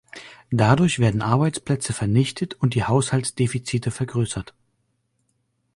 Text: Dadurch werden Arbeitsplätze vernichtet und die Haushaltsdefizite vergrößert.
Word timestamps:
Dadurch 0.49 0.97
werden 0.97 1.21
Arbeitsplätze 1.21 1.93
vernichtet 1.93 2.55
und 2.55 2.73
die 2.73 2.85
Haushaltsdefizite 2.85 3.91
vergrößert. 3.91 4.55